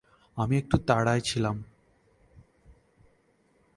আমি 0.37 0.57
একটু 0.57 0.77
তাড়ায় 0.77 1.21
ছিলাম। 1.21 1.63